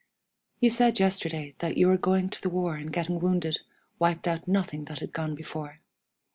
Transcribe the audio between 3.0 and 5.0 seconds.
wounded wiped out nothing that